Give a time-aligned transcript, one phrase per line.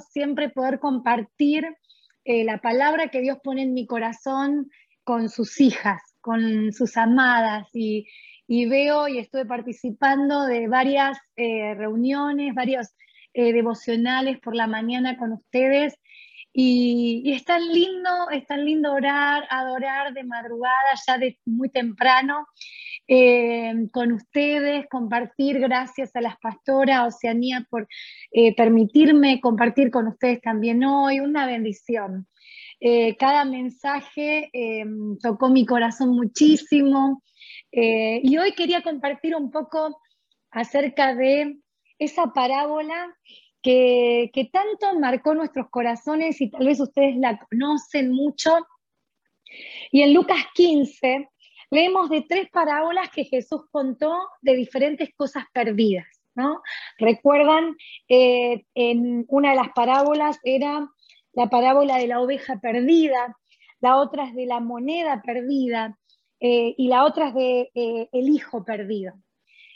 [0.00, 1.66] siempre poder compartir
[2.24, 4.70] eh, la palabra que Dios pone en mi corazón
[5.02, 7.66] con sus hijas, con sus amadas.
[7.72, 8.06] Y,
[8.46, 12.88] veo y estuve participando de varias eh, reuniones, varios
[13.32, 15.94] eh, devocionales por la mañana con ustedes.
[16.52, 22.46] Y, es tan lindo, es tan lindo orar, adorar de madrugada, ya de muy temprano,
[23.08, 27.88] eh, con ustedes, compartir, gracias a las pastoras Oceanía por
[28.56, 32.28] permitirme compartir con ustedes también hoy, una bendición.
[32.80, 34.84] Eh, cada mensaje eh,
[35.20, 37.22] tocó mi corazón muchísimo
[37.72, 40.00] eh, y hoy quería compartir un poco
[40.52, 41.58] acerca de
[41.98, 43.16] esa parábola
[43.62, 48.50] que, que, tanto marcó nuestros corazones y tal vez ustedes la conocen mucho.
[49.90, 51.28] Y en Lucas 15
[51.70, 56.06] leemos de tres parábolas que Jesús contó de diferentes cosas perdidas.
[56.34, 56.62] ¿no?
[56.98, 57.76] Recuerdan,
[58.08, 60.88] en una de las parábolas era
[61.32, 63.36] la parábola de la oveja perdida,
[63.80, 65.96] la otra es de la moneda perdida
[66.40, 69.14] eh, y la otra es de eh, el hijo perdido.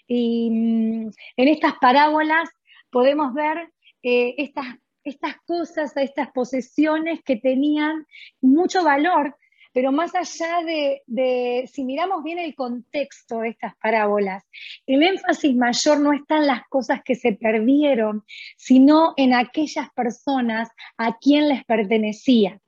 [0.06, 2.50] Y mm, en estas parábolas
[2.90, 4.66] podemos ver eh, estas,
[5.04, 8.06] estas cosas, estas posesiones que tenían
[8.40, 9.36] mucho valor,
[9.72, 14.44] pero más allá de, si miramos bien el contexto de estas parábolas,
[14.86, 18.24] el énfasis mayor no está en las cosas que se perdieron,
[18.56, 22.60] sino en aquellas personas a quien les pertenecía.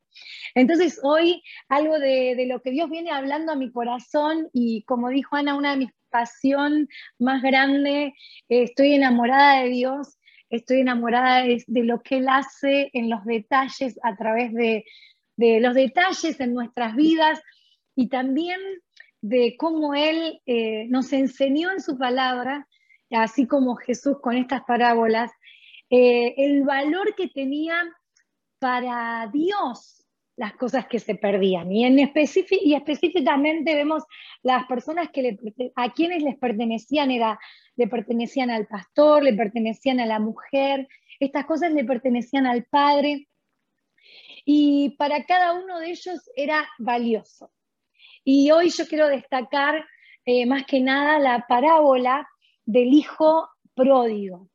[0.54, 5.36] Entonces hoy algo de, lo que Dios viene hablando a mi corazón y como dijo
[5.36, 6.88] Ana, una de mis pasión
[7.18, 8.14] más grande,
[8.48, 10.16] eh, estoy enamorada de Dios,
[10.48, 14.84] estoy enamorada de, lo que Él hace en los detalles a través de,
[15.36, 17.40] de los detalles en nuestras vidas
[17.94, 18.60] y también
[19.20, 22.68] de cómo Él eh, nos enseñó en su palabra,
[23.10, 25.30] así como Jesús con estas parábolas,
[25.90, 27.74] eh, el valor que tenía
[28.58, 30.04] para Dios
[30.36, 31.70] las cosas que se perdían.
[31.72, 34.02] Y, en y específicamente vemos
[34.42, 35.38] las personas que
[35.76, 37.38] a quienes les pertenecían, era,
[37.76, 40.88] le pertenecían al pastor, le pertenecían a la mujer,
[41.20, 43.28] estas cosas le pertenecían al padre
[44.44, 47.50] y para cada uno de ellos era valioso.
[48.24, 49.84] Y hoy yo quiero destacar
[50.24, 52.28] eh, más que nada la parábola
[52.64, 54.48] del hijo pródigo.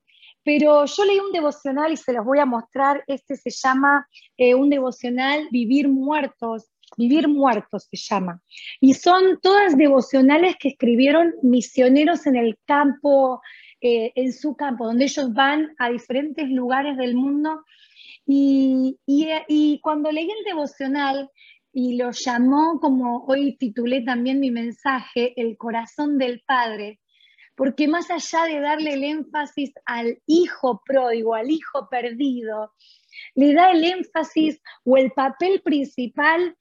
[0.44, 3.04] Pero yo leí un devocional y se los voy a mostrar.
[3.08, 4.08] Este se llama
[4.38, 6.72] eh, un devocional Vivir Muertos.
[6.98, 8.42] Vivir Muertos se llama.
[8.80, 13.42] Y son todas devocionales que escribieron misioneros en el campo,
[13.82, 17.64] eh, en su campo, donde ellos van a diferentes lugares del mundo
[18.32, 21.30] y, cuando leí el devocional
[21.72, 27.00] y lo llamó, como hoy titulé también mi mensaje, el corazón del Padre,
[27.56, 32.74] porque más allá de darle el énfasis al hijo pródigo, al hijo perdido,
[33.34, 36.56] le da el énfasis o el papel principal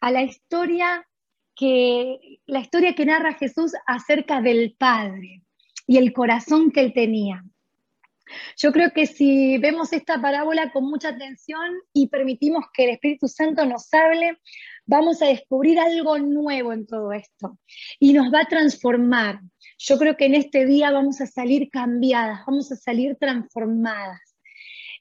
[0.00, 1.06] a la historia
[1.54, 5.42] que, la historia que narra Jesús acerca del Padre
[5.86, 7.44] y el corazón que él tenía.
[8.56, 13.28] Yo creo que si vemos esta parábola con mucha atención y permitimos que el Espíritu
[13.28, 14.38] Santo nos hable,
[14.86, 17.58] vamos a descubrir algo nuevo en todo esto
[17.98, 19.40] y nos va a transformar.
[19.78, 24.20] Yo creo que en este día vamos a salir cambiadas, vamos a salir transformadas.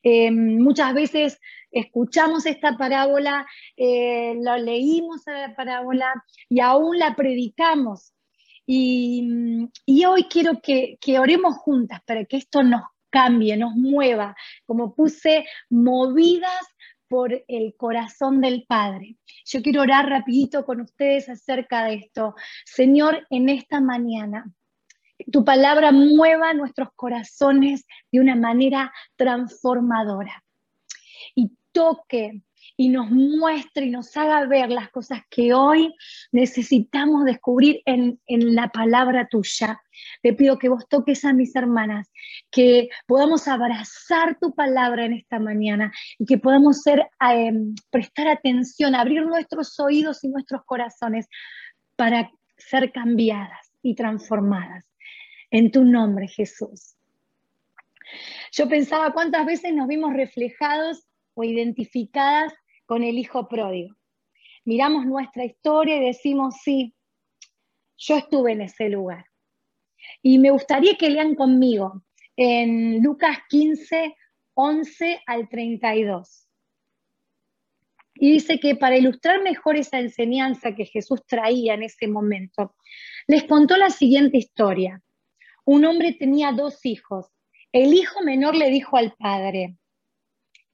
[0.03, 1.39] Em, muchas veces
[1.71, 3.45] escuchamos esta parábola,
[3.77, 6.11] eh, lo leímos a la parábola
[6.49, 8.13] y aún la predicamos.
[8.65, 9.67] Y,
[10.05, 14.35] hoy quiero que, que, oremos juntas para que esto nos cambie, nos mueva,
[14.65, 16.65] como puse, movidas
[17.07, 19.17] por el corazón del Padre.
[19.45, 22.35] Yo quiero orar rapidito con ustedes acerca de esto.
[22.65, 24.45] Señor, en esta mañana,
[25.29, 30.43] tu palabra mueva nuestros corazones de una manera transformadora
[31.35, 32.41] y toque
[32.77, 35.93] y nos muestre y nos haga ver las cosas que hoy
[36.31, 39.81] necesitamos descubrir en, la palabra tuya.
[40.23, 42.11] Le pido que vos toques a mis hermanas,
[42.49, 48.95] que podamos abrazar tu palabra en esta mañana y que podamos ser, em, prestar atención,
[48.95, 51.27] abrir nuestros oídos y nuestros corazones
[51.95, 54.85] para ser cambiadas y transformadas.
[55.49, 56.95] En tu nombre, Jesús.
[58.51, 62.53] Yo pensaba cuántas veces nos vimos reflejados o identificadas
[62.91, 63.95] con el hijo pródigo.
[64.65, 66.93] Miramos nuestra historia y decimos, sí,
[67.97, 69.23] yo estuve en ese lugar.
[70.21, 72.03] Y me gustaría que lean conmigo
[72.35, 74.13] en Lucas 15,
[74.55, 76.49] 11 al 32.
[78.15, 82.75] Y dice que para ilustrar mejor esa enseñanza que Jesús traía en ese momento,
[83.25, 85.01] les contó la siguiente historia.
[85.63, 87.27] Un hombre tenía dos hijos.
[87.71, 89.77] El hijo menor le dijo al padre,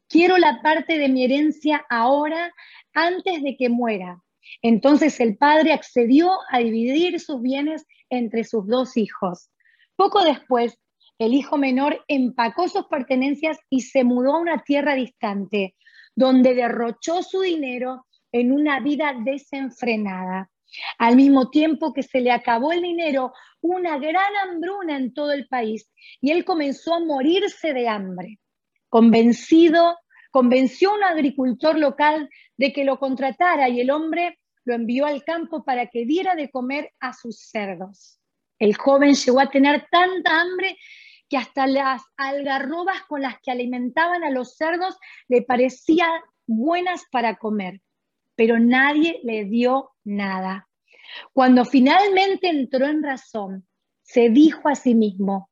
[0.09, 2.53] Quiero la parte de mi herencia ahora,
[2.93, 4.21] antes de que muera.
[4.61, 9.49] Entonces el padre accedió a dividir sus bienes entre sus dos hijos.
[9.95, 10.79] Poco después,
[11.19, 15.75] el hijo menor empacó sus pertenencias y se mudó a una tierra distante,
[16.15, 20.49] donde derrochó su dinero en una vida desenfrenada.
[20.97, 25.47] Al mismo tiempo que se le acabó el dinero, una gran hambruna en todo el
[25.47, 25.89] país
[26.21, 28.39] y él comenzó a morirse de hambre.
[28.89, 29.97] Convencido,
[30.31, 35.23] convenció a un agricultor local de que lo contratara y el hombre lo envió al
[35.23, 38.19] campo para que diera de comer a sus cerdos.
[38.59, 40.77] El joven llegó a tener tanta hambre
[41.29, 44.97] que hasta las algarrobas con las que alimentaban a los cerdos
[45.27, 47.81] le parecían buenas para comer,
[48.35, 50.67] pero nadie le dio nada.
[51.33, 53.67] Cuando finalmente entró en razón,
[54.01, 55.49] se dijo a sí mismo,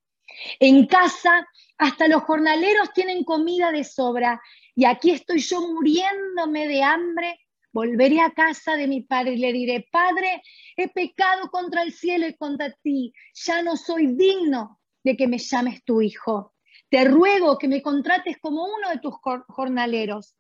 [0.60, 1.48] en casa
[1.78, 4.42] hasta los jornaleros tienen comida de sobra
[4.76, 7.40] y aquí estoy yo muriéndome de hambre.
[7.72, 10.42] Volveré a casa de mi padre y le diré, Padre,
[10.78, 15.38] he pecado contra el cielo y contra ti, ya no soy digno de que me
[15.38, 16.54] llames tu hijo.
[16.90, 19.16] Te ruego que me contrates como uno de tus
[19.48, 20.36] jornaleros.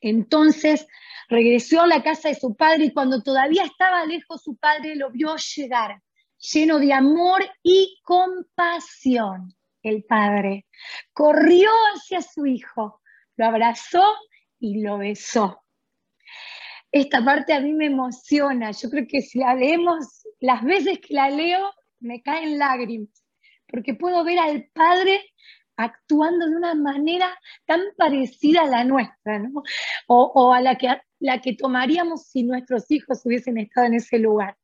[0.00, 0.86] Entonces
[1.28, 5.10] regresó a la casa de su padre y cuando todavía estaba lejos su padre lo
[5.10, 6.02] vio llegar,
[6.38, 9.54] lleno de amor y compasión.
[9.84, 10.66] El padre
[11.12, 13.02] corrió hacia su hijo,
[13.36, 14.02] lo abrazó
[14.58, 15.62] y lo besó.
[16.90, 18.70] Esta parte a mí me emociona.
[18.70, 21.70] Yo creo que si la leemos, las veces que la leo,
[22.00, 23.24] me caen lágrimas,
[23.66, 25.20] porque puedo ver al padre
[25.76, 29.62] actuando de una manera tan parecida a la nuestra, ¿no?
[30.06, 30.88] O, a la que,
[31.18, 34.56] la que tomaríamos si nuestros hijos hubiesen estado en ese lugar.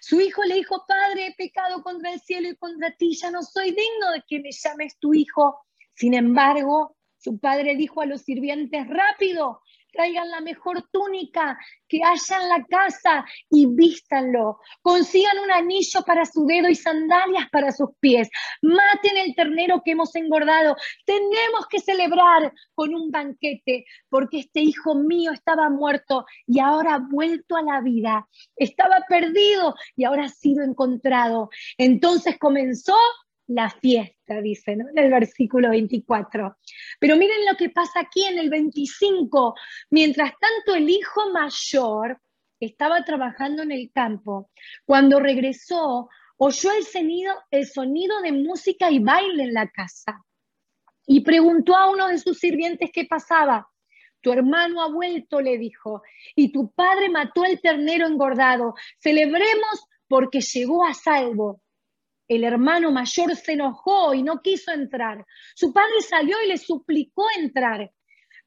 [0.00, 3.42] Su hijo le dijo, Padre, he pecado contra el cielo y contra ti, ya no
[3.42, 5.60] soy digno de que me llames tu hijo.
[5.94, 9.60] Sin embargo, su padre dijo a los sirvientes, rápido,
[9.92, 11.58] traigan la mejor túnica
[11.88, 14.58] que haya en la casa y vístanlo.
[14.82, 18.28] Consigan un anillo para su dedo y sandalias para sus pies.
[18.62, 20.76] Maten el ternero que hemos engordado.
[21.04, 26.98] Tenemos que celebrar con un banquete porque este hijo mío estaba muerto y ahora ha
[26.98, 28.28] vuelto a la vida.
[28.56, 31.50] Estaba perdido y ahora ha sido encontrado.
[31.78, 32.96] Entonces comenzó
[33.50, 34.88] la fiesta, dice, ¿no?
[34.90, 36.56] En el versículo 24.
[37.00, 39.54] Pero miren lo que pasa aquí en el 25.
[39.90, 42.20] Mientras tanto, el hijo mayor
[42.60, 44.50] estaba trabajando en el campo.
[44.84, 50.24] Cuando regresó, oyó el sonido, el sonido de música y baile en la casa.
[51.06, 53.68] Y preguntó a uno de sus sirvientes qué pasaba.
[54.20, 56.02] Tu hermano ha vuelto, le dijo,
[56.36, 58.74] y tu padre mató el ternero engordado.
[59.00, 61.60] Celebremos porque llegó a salvo.
[62.30, 65.26] El hermano mayor se enojó y no quiso entrar.
[65.56, 67.90] Su padre salió y le suplicó entrar.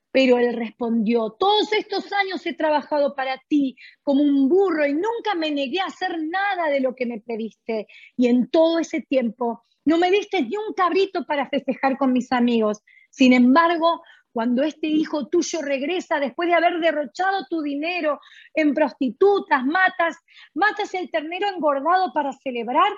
[0.10, 5.36] Pero él respondió, todos estos años he trabajado para ti como un burro y nunca
[5.36, 7.88] me negué a hacer nada de lo que me pediste.
[8.16, 12.32] Y en todo ese tiempo no me diste ni un cabrito para festejar con mis
[12.32, 12.82] amigos.
[13.10, 14.02] Sin embargo,
[14.32, 18.22] cuando este hijo tuyo regresa después de haber derrochado tu dinero
[18.54, 20.16] en prostitutas, matas,
[20.54, 22.94] matas el ternero engordado para celebrar,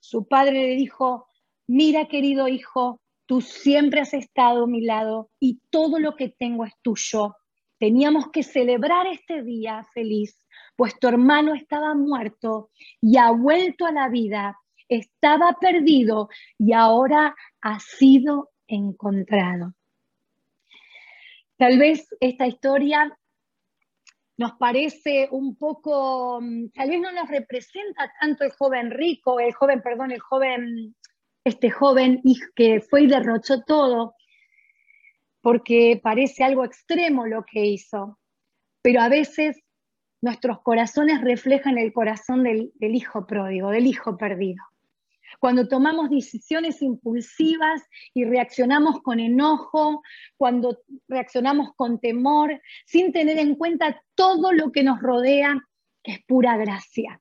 [0.00, 1.26] su padre le dijo,
[1.66, 6.64] mira querido hijo, tú siempre has estado a mi lado y todo lo que tengo
[6.64, 7.36] es tuyo.
[7.78, 13.92] Teníamos que celebrar este día feliz, pues tu hermano estaba muerto y ha vuelto a
[13.92, 16.28] la vida, estaba perdido
[16.58, 19.74] y ahora ha sido encontrado.
[21.56, 23.16] Tal vez esta historia
[24.40, 29.52] nos parece un poco, mm, tal vez no nos representa tanto el joven rico, el
[29.52, 30.96] joven, perdón, el joven,
[31.44, 32.22] este joven
[32.56, 34.14] que fue y derrochó todo,
[35.42, 38.18] porque parece algo extremo lo que hizo,
[38.80, 39.60] pero a veces
[40.22, 44.69] nuestros corazones reflejan el corazón del hijo pródigo, del hijo perdido
[45.40, 47.82] cuando tomamos decisiones impulsivas
[48.12, 50.02] y reaccionamos con enojo,
[50.36, 50.78] cuando
[51.08, 55.58] reaccionamos con temor, sin tener en cuenta todo lo que nos rodea,
[56.02, 57.20] que es pura gracia.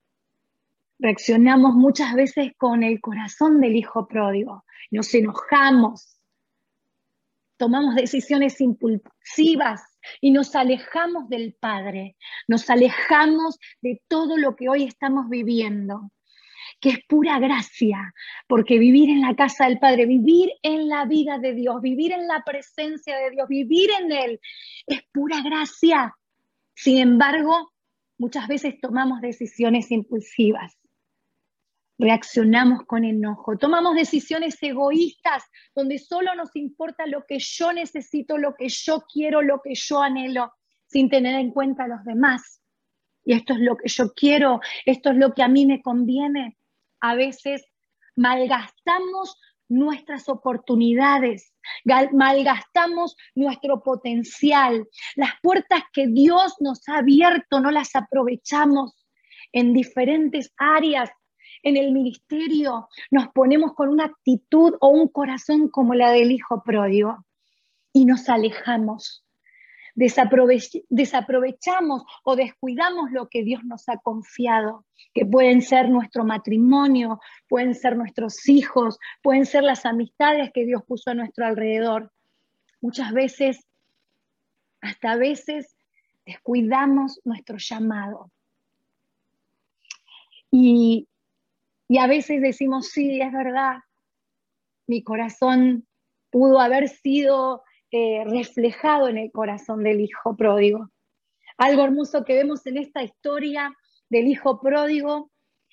[0.99, 6.19] Reaccionamos muchas veces con el corazón del hijo pródigo, nos enojamos,
[7.55, 9.81] tomamos decisiones impulsivas
[10.19, 12.17] y nos alejamos del Padre,
[12.49, 16.11] nos alejamos de todo lo que hoy estamos viviendo
[16.79, 18.13] que es pura gracia,
[18.47, 22.27] porque vivir en la casa del Padre, vivir en la vida de Dios, vivir en
[22.27, 24.39] la presencia de Dios, vivir en Él,
[24.87, 26.15] es pura gracia.
[26.73, 27.71] Sin embargo,
[28.17, 30.75] muchas veces tomamos decisiones impulsivas.
[32.01, 35.43] reaccionamos con enojo, tomamos decisiones egoístas
[35.75, 40.01] donde solo nos importa lo que yo necesito, lo que yo quiero, lo que yo
[40.01, 40.53] anhelo,
[40.85, 42.61] sin tener en cuenta a los demás.
[43.25, 46.57] Y esto es lo que yo quiero, esto es lo que a mí me conviene.
[47.01, 47.65] A veces
[48.15, 49.37] malgastamos
[49.67, 51.53] nuestras oportunidades,
[52.11, 54.87] malgastamos nuestro potencial.
[55.15, 58.95] Las puertas que Dios nos ha abierto no las aprovechamos
[59.51, 61.09] en diferentes áreas
[61.63, 66.63] en el ministerio nos ponemos con una actitud o un corazón como la del hijo
[66.63, 67.25] pródigo
[67.91, 69.25] y nos alejamos.
[70.89, 77.75] Desaprovechamos o descuidamos lo que Dios nos ha confiado, que pueden ser nuestro matrimonio, pueden
[77.75, 82.11] ser nuestros hijos, pueden ser las amistades que Dios puso a nuestro alrededor.
[82.81, 83.65] Muchas veces,
[84.81, 85.75] hasta a veces,
[86.25, 88.31] descuidamos nuestro llamado.
[90.51, 91.09] Y
[91.89, 93.79] y a veces decimos, sí, es verdad,
[94.85, 95.87] mi corazón
[96.29, 100.89] pudo haber sido eh, reflejado en el corazón del hijo pródigo.
[101.57, 103.75] Algo hermoso que vemos en esta historia
[104.09, 105.31] del hijo pródigo,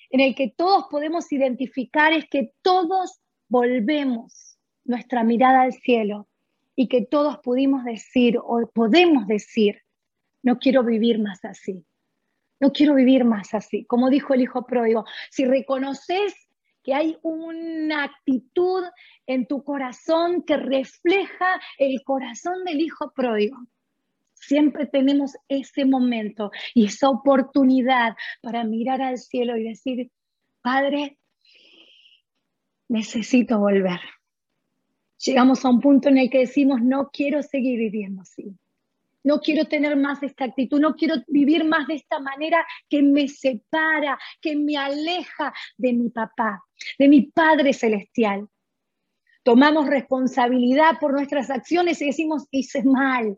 [0.09, 3.19] en el que todos podemos identificar es que todos
[3.49, 6.27] volvemos nuestra mirada al cielo
[6.75, 9.81] y que todos pudimos decir o podemos decir,
[10.43, 11.85] no quiero vivir más así.
[12.59, 13.85] No quiero vivir más así.
[13.85, 16.33] Como dijo el hijo pródigo, si reconoces
[16.87, 18.81] que hay una actitud
[19.25, 23.57] en tu corazón que refleja el corazón del hijo pródigo,
[24.33, 30.11] siempre tenemos ese momento y esa oportunidad para mirar al cielo y decir,
[30.61, 31.17] Padre,
[32.87, 33.99] necesito volver.
[35.25, 38.57] Llegamos a un punto en el que decimos, no quiero seguir viviendo así
[39.27, 43.27] no quiero tener más esta actitud, no quiero vivir más de esta manera que me
[43.27, 46.63] separa, que me aleja de mi papá,
[46.97, 48.47] de mi Padre Celestial.
[49.43, 53.37] Tomamos responsabilidad por nuestras acciones y decimos, hice mal,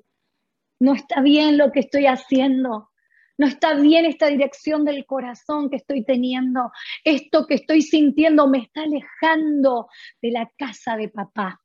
[0.79, 2.91] no está bien lo que estoy haciendo,
[3.39, 6.71] no está bien esta dirección del corazón que estoy teniendo,
[7.03, 9.87] esto que estoy sintiendo me está alejando
[10.21, 11.59] de la casa de papá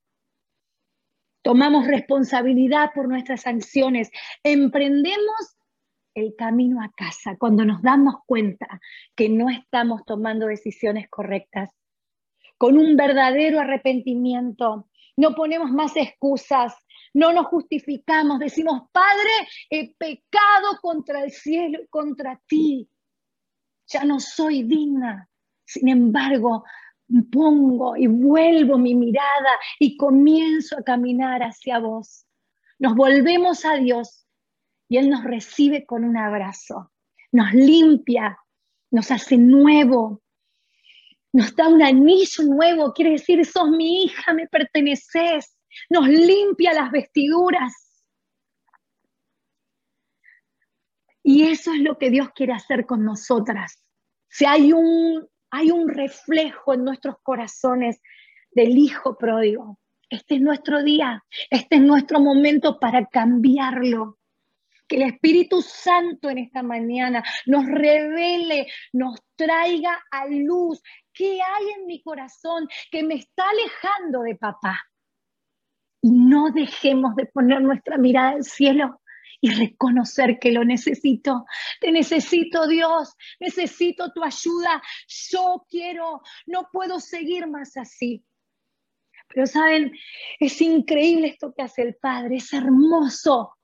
[1.44, 4.10] tomamos responsabilidad por nuestras acciones,
[4.42, 5.56] emprendemos
[6.14, 8.80] el camino a casa cuando nos damos cuenta
[9.14, 11.70] que no estamos tomando decisiones correctas.
[12.56, 16.74] Con un verdadero arrepentimiento, no ponemos más excusas,
[17.12, 19.30] no nos justificamos, decimos, Padre,
[19.68, 22.88] he pecado contra el cielo contra ti,
[23.86, 25.28] ya no soy digna.
[25.66, 26.64] Sin embargo,
[27.30, 32.26] pongo y vuelvo mi mirada y comienzo a caminar hacia vos.
[32.78, 34.26] Nos volvemos a Dios
[34.88, 36.92] y Él nos recibe con un abrazo,
[37.32, 38.38] nos limpia,
[38.90, 40.23] nos hace nuevo,
[41.32, 45.58] nos da un anillo nuevo, quiere decir, sos mi hija, me perteneces,
[45.90, 47.73] nos limpia las vestiduras.
[51.23, 53.82] Y eso es lo que Dios quiere hacer con nosotras.
[54.28, 58.00] Si hay un hay un reflejo en nuestros corazones
[58.50, 59.78] del Hijo pródigo.
[60.11, 64.18] Este es nuestro día, este es nuestro momento para cambiarlo.
[64.88, 70.82] Que el Espíritu Santo en esta mañana nos revele, nos traiga a luz
[71.12, 74.82] qué hay en mi corazón que me está alejando de papá.
[76.02, 79.00] Y no dejemos de poner nuestra mirada al cielo
[79.44, 81.44] y reconocer que lo necesito.
[81.78, 84.82] Te necesito, Dios, necesito tu ayuda.
[85.06, 88.24] Yo quiero, no puedo seguir más así.
[89.28, 89.92] Pero saben,
[90.40, 93.58] es increíble esto que hace el Padre, es hermoso.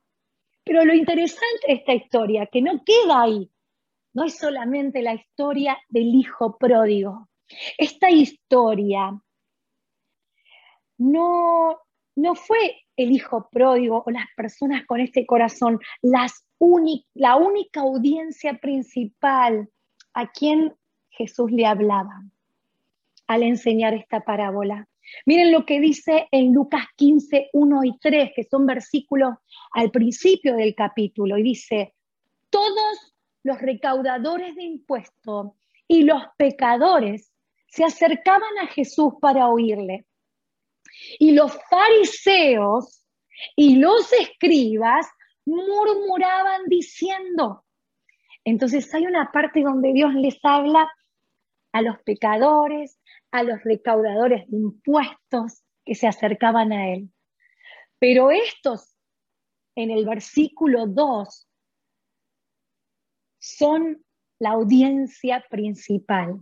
[0.65, 3.51] Pero lo interesante de esta historia, que no queda ahí,
[4.13, 7.31] no es solamente la historia del hijo pródigo.
[7.79, 9.19] Esta historia
[10.99, 11.81] no,
[12.17, 19.69] no fue el hijo pródigo o las personas con este corazón, la única audiencia principal
[20.13, 20.75] a quien
[21.09, 22.23] Jesús le hablaba
[23.27, 24.87] al enseñar esta parábola.
[25.25, 29.35] Miren lo que dice en Lucas 15, 1 y 3, que son versículos
[29.73, 31.95] al principio del capítulo, y dice,
[32.51, 35.53] todos los recaudadores de impuestos
[35.89, 37.33] y los pecadores
[37.67, 40.07] se acercaban a Jesús para oírle.
[41.19, 43.05] Y los fariseos
[43.57, 45.07] y los escribas
[45.45, 47.65] murmuraban diciendo.
[48.45, 50.91] Entonces hay una parte donde Dios les habla
[51.73, 52.99] a los pecadores,
[53.31, 57.11] a los recaudadores de impuestos que se acercaban a Él.
[57.99, 58.97] Pero estos,
[59.77, 61.49] en el versículo 2,
[63.39, 64.05] son
[64.39, 66.41] la audiencia principal.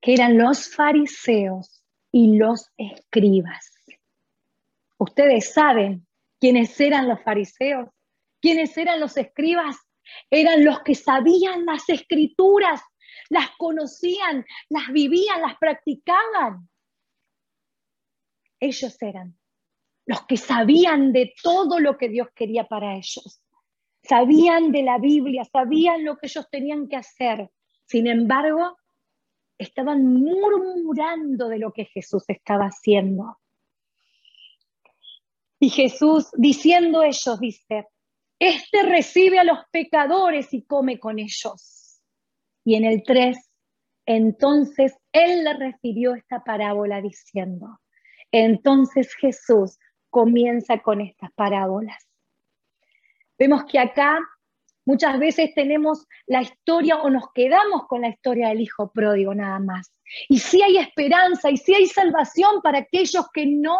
[0.00, 3.72] que eran los fariseos y los escribas.
[4.98, 6.06] Ustedes saben
[6.40, 7.88] quiénes eran los fariseos,
[8.40, 9.76] quiénes eran los escribas.
[10.30, 12.80] Eran los que sabían las escrituras,
[13.28, 16.68] las conocían, las vivían, las practicaban.
[18.58, 19.38] Ellos eran
[20.06, 23.42] los que sabían de todo lo que Dios quería para ellos.
[24.02, 27.50] Sabían de la Biblia, sabían lo que ellos tenían que hacer.
[27.84, 28.77] Sin embargo,
[29.58, 33.38] estaban murmurando de lo que Jesús estaba haciendo.
[35.58, 37.88] Y Jesús, diciendo ellos, dice,
[38.38, 42.00] este recibe a los pecadores y come con ellos.
[42.64, 43.36] Y en el 3,
[44.06, 47.80] entonces él le refirió esta parábola diciendo,
[48.30, 49.78] entonces Jesús
[50.10, 52.08] comienza con estas parábolas.
[53.38, 54.18] Vemos que acá
[54.88, 59.58] muchas veces tenemos la historia o nos quedamos con la historia del hijo pródigo nada
[59.58, 59.92] más.
[60.30, 63.76] Y si hay esperanza y si hay salvación para aquellos que no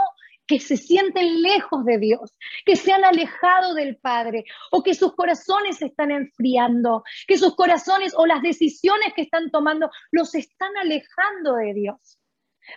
[0.47, 2.35] que se sienten lejos de Dios,
[2.65, 7.55] que se han alejado del Padre o que sus corazones se están enfriando, que sus
[7.55, 12.19] corazones o las decisiones que están tomando los están alejando de Dios.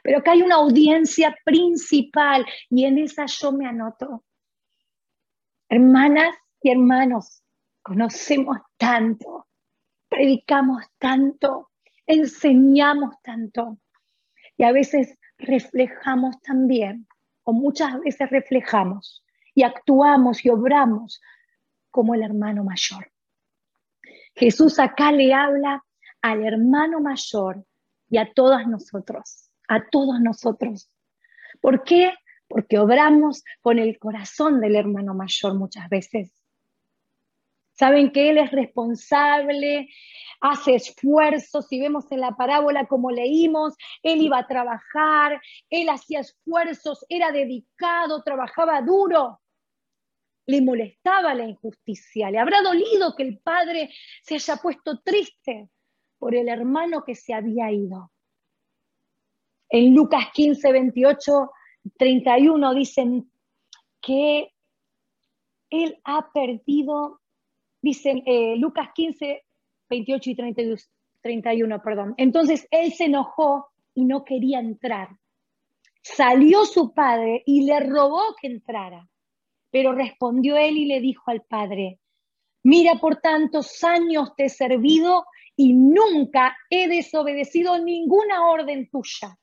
[0.03, 4.23] Pero acá hay una audiencia principal y en esa yo me anoto.
[5.69, 7.40] Hermanas y hermanos,
[7.81, 9.47] conocemos tanto,
[10.09, 11.71] predicamos tanto,
[12.05, 13.77] enseñamos tanto
[14.57, 17.07] y a veces reflejamos también
[17.43, 19.23] o muchas veces reflejamos
[19.53, 21.21] y actuamos y obramos
[21.89, 23.11] como el hermano mayor.
[24.35, 25.83] Jesús acá le habla
[26.21, 27.65] al hermano mayor
[28.09, 30.89] y a todas nosotros, a todos nosotros.
[31.59, 32.13] ¿Por qué?
[32.47, 36.40] Porque obramos con el corazón del hermano mayor muchas veces.
[37.81, 39.89] Saben que Él es responsable,
[40.39, 46.19] hace esfuerzos, si vemos en la parábola como leímos, Él iba a trabajar, Él hacía
[46.19, 49.41] esfuerzos, era dedicado, trabajaba duro.
[50.45, 53.91] Le molestaba la injusticia, le habrá dolido que el padre
[54.21, 55.67] se haya puesto triste
[56.19, 58.11] por el hermano que se había ido.
[59.69, 61.51] En Lucas 15, 28,
[61.97, 63.31] 31 dicen
[63.99, 64.53] que
[65.71, 67.20] él ha perdido
[67.81, 69.43] Dice eh, Lucas 15,
[69.89, 70.35] 28 y
[71.21, 72.13] 31, perdón.
[72.17, 75.09] Entonces él se enojó y no quería entrar.
[76.01, 79.07] Salió su padre y le robó que entrara.
[79.69, 81.99] Pero respondió él y le dijo al padre,
[82.63, 89.37] mira por tantos años te he servido y nunca he desobedecido ninguna orden tuya,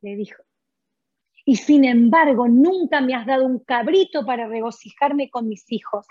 [0.00, 0.42] le dijo.
[1.44, 6.06] Y sin embargo, nunca me has dado un cabrito para regocijarme con mis hijos.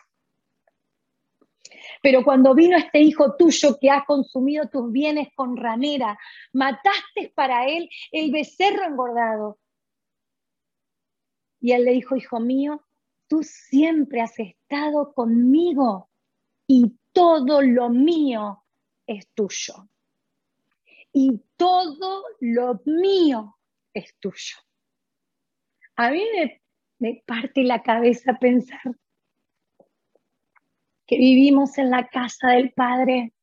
[2.02, 6.18] Pero cuando vino este hijo tuyo que ha consumido tus bienes con ramera,
[6.54, 9.60] mataste para él el becerro engordado.
[11.62, 12.86] Y él le dijo, hijo mío,
[13.28, 16.10] tú siempre has estado conmigo
[16.68, 18.64] y todo lo mío
[19.06, 19.90] es tuyo.
[21.12, 23.58] Y todo lo mío
[23.94, 24.56] es tuyo.
[25.96, 26.62] A mí me,
[27.00, 28.80] me parte la cabeza pensar
[31.10, 33.34] que vivimos en la casa del Padre,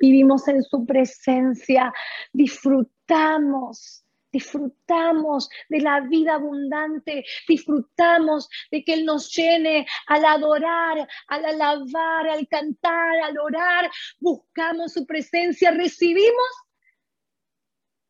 [0.00, 1.92] vivimos en su presencia,
[2.32, 11.44] disfrutamos, disfrutamos de la vida abundante, disfrutamos de que Él nos llene al adorar, al
[11.44, 16.50] alabar, al cantar, al orar, buscamos su presencia, recibimos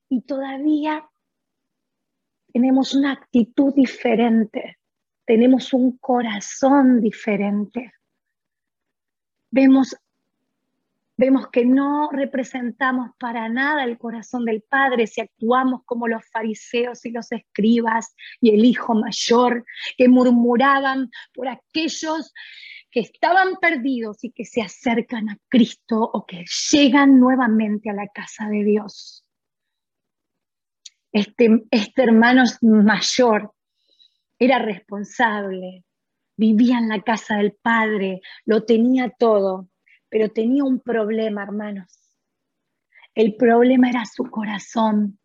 [0.09, 1.07] y todavía
[2.51, 4.79] tenemos una actitud diferente,
[5.27, 7.93] tenemos un corazón diferente
[9.53, 9.95] vemos,
[11.17, 17.05] vemos que no representamos para nada el corazón del Padre si actuamos como los fariseos
[17.07, 19.65] y los escribas y el hijo mayor
[19.97, 22.33] que murmuraban por aquellos
[22.91, 28.09] que estaban perdidos y que se acercan a Cristo o que llegan nuevamente a la
[28.09, 29.25] casa de Dios.
[31.13, 33.55] Este, este hermano mayor
[34.39, 35.85] era responsable,
[36.37, 39.69] vivía en la casa del Padre, lo tenía todo,
[40.09, 41.99] pero tenía un problema, hermanos.
[43.15, 45.19] El problema era su corazón.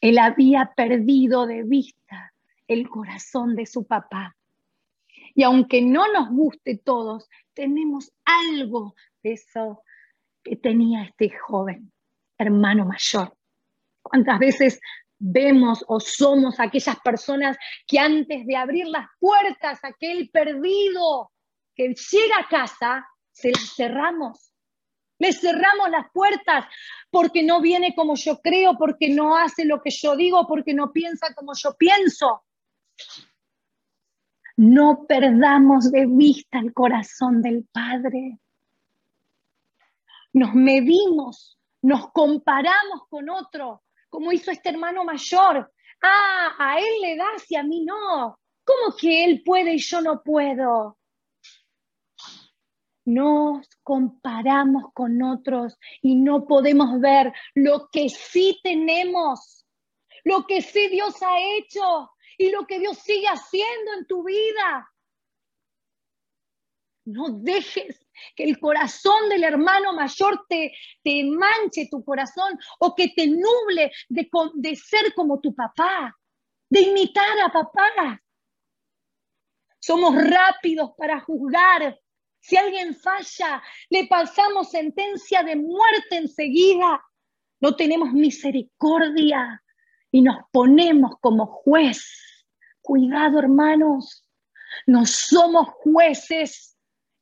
[0.00, 2.32] Él había perdido de vista
[2.66, 4.36] el corazón de su papá.
[5.34, 9.82] Y aunque no nos guste todos, tenemos algo de eso
[10.42, 11.92] que tenía este joven,
[12.38, 13.36] hermano mayor.
[14.02, 14.80] ¿Cuántas veces
[15.26, 17.56] vemos o somos aquellas personas
[17.86, 21.32] que antes de abrir las puertas a aquel perdido
[21.74, 24.52] que llega a casa, se las cerramos.
[25.18, 26.66] Le cerramos las puertas
[27.10, 30.92] porque no viene como yo creo, porque no hace lo que yo digo, porque no
[30.92, 32.44] piensa como yo pienso.
[34.56, 38.38] No perdamos de vista el corazón del Padre.
[40.34, 43.83] Nos medimos, nos comparamos con otro,
[44.14, 45.72] como hizo este hermano mayor.
[46.00, 48.38] Ah, a él le das y a mí no.
[48.64, 50.96] ¿Cómo que él puede y yo no puedo?
[53.06, 59.66] Nos comparamos con otros y no podemos ver lo que sí tenemos,
[60.22, 64.92] lo que sí Dios ha hecho y lo que Dios sigue haciendo en tu vida.
[67.04, 68.03] No dejes
[68.34, 70.72] que el corazón del hermano mayor te,
[71.02, 76.16] te manche tu corazón o que te nuble de, de ser como tu papá,
[76.68, 78.20] de imitar a papá.
[79.78, 81.98] Somos rápidos para juzgar.
[82.40, 87.02] Si alguien falla, le pasamos sentencia de muerte enseguida.
[87.60, 89.62] No tenemos misericordia
[90.10, 92.04] y nos ponemos como juez.
[92.82, 94.28] Cuidado, hermanos.
[94.86, 96.73] No somos jueces.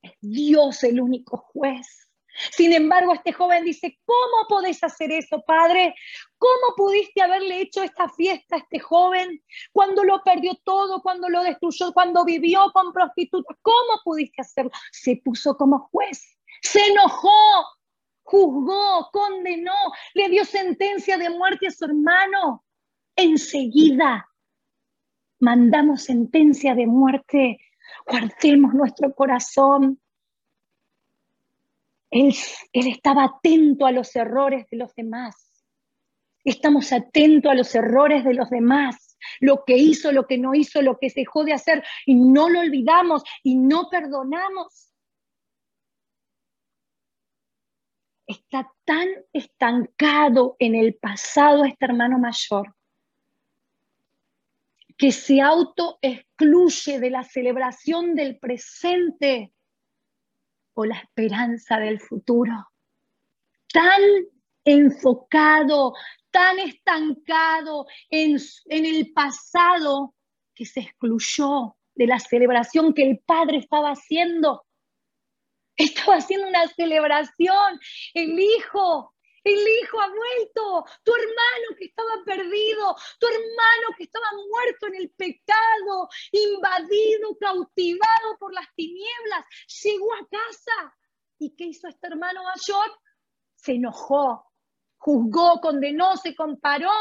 [0.02, 2.02] Es Dios el único juez.
[2.50, 5.94] Sin embargo, este joven dice, ¿cómo podés hacer eso, padre?
[6.38, 11.42] ¿Cómo pudiste haberle hecho esta fiesta a este joven cuando lo perdió todo, cuando lo
[11.42, 13.56] destruyó, cuando vivió con prostitutas?
[13.60, 14.70] ¿Cómo pudiste hacerlo?
[14.90, 17.28] Se puso como juez, se enojó,
[18.22, 19.74] juzgó, condenó,
[20.14, 22.64] le dio sentencia de muerte a su hermano.
[23.14, 24.26] Enseguida
[25.38, 27.58] mandamos sentencia de muerte,
[28.06, 30.02] guardemos nuestro corazón
[32.12, 32.34] él,
[32.72, 35.50] estaba atento a los errores de los demás.
[36.44, 40.82] Estamos atentos a los errores de los demás, lo que hizo, lo que no hizo,
[40.82, 44.92] lo que dejó de hacer, y no lo olvidamos y no perdonamos.
[48.26, 52.74] Está tan estancado en el pasado este hermano mayor
[55.02, 59.52] que se auto excluye de la celebración del presente
[60.74, 62.52] o la esperanza del futuro.
[63.72, 64.00] Tan
[64.64, 65.94] enfocado,
[66.30, 70.14] tan estancado en, en el pasado
[70.54, 74.64] que se excluyó de la celebración que el Padre estaba haciendo.
[75.74, 77.80] Estaba haciendo una celebración,
[78.14, 79.12] el Hijo
[79.44, 84.94] el hijo ha vuelto, tu hermano que estaba perdido, tu hermano que estaba muerto en
[84.96, 89.44] el pecado, invadido, cautivado por las tinieblas,
[89.82, 90.96] llegó a casa.
[91.38, 92.86] ¿Y qué hizo este hermano mayor?
[93.56, 94.52] Se enojó,
[94.96, 96.92] juzgó, condenó, se comparó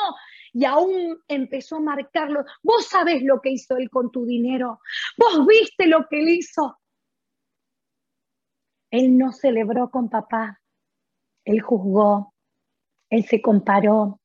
[0.54, 2.44] y aún empezó a marcarlo.
[2.64, 4.80] Vos sabés lo que hizo él con tu dinero,
[5.18, 6.80] vos viste lo que él hizo.
[8.90, 10.61] Él no celebró con papá,
[11.46, 12.34] él juzgó,
[13.10, 14.20] él se comparó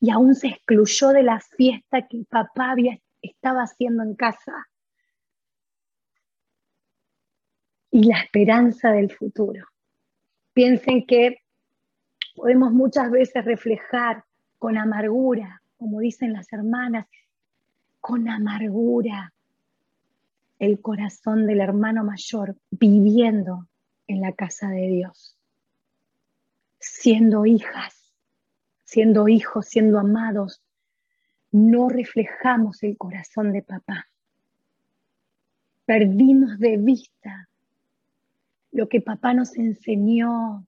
[0.00, 4.52] y aún se excluyó de la fiesta que papá había, estaba haciendo en casa.
[7.90, 9.64] Y la esperanza del futuro.
[10.52, 11.38] Piensen que
[12.34, 14.24] podemos muchas veces reflejar
[14.58, 17.06] con amargura, como dicen las hermanas,
[18.00, 19.32] con amargura
[20.58, 23.68] el corazón del hermano mayor viviendo
[24.06, 25.35] en la casa de Dios,
[27.06, 27.96] siendo hijas
[28.82, 30.60] siendo hijos, siendo amados,
[31.52, 34.08] no reflejamos el corazón de papá.
[35.84, 37.48] Perdimos de vista
[38.72, 40.66] lo que papá nos enseñó,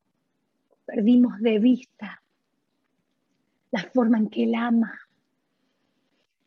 [0.84, 2.22] perdimos de vista
[3.72, 4.96] la forma en que él ama.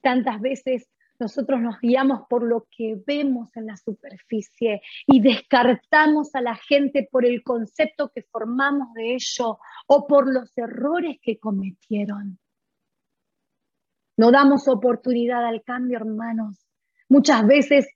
[0.02, 0.90] Tantas veces
[1.22, 7.08] nosotros nos guiamos por lo que vemos en la superficie y descartamos a la gente
[7.12, 12.40] por el concepto que formamos de ello o por los errores que cometieron.
[14.18, 16.66] No damos oportunidad al cambio, hermanos.
[17.08, 17.88] Muchas veces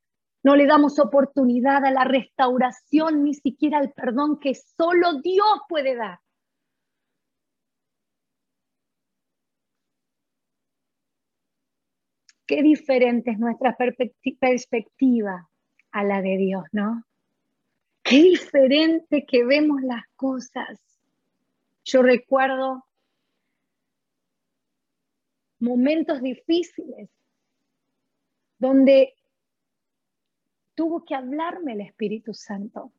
[0.43, 5.95] no le damos oportunidad a la restauración, ni siquiera al perdón que solo Dios puede
[5.95, 6.19] dar.
[12.45, 15.49] Qué diferente es nuestra perspectiva
[15.91, 17.03] a la de Dios, ¿no?
[18.03, 20.79] Qué diferente que vemos las cosas.
[21.83, 22.85] Yo recuerdo
[25.59, 27.09] momentos difíciles
[28.59, 29.13] donde
[30.75, 32.91] tuvo que hablarme el Espíritu Santo,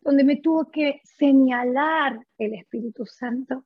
[0.00, 3.64] donde me tuvo que señalar el Espíritu Santo